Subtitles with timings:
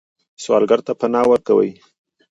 [0.43, 1.71] سوالګر ته پناه ورکوئ